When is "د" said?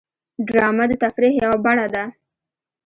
0.89-0.93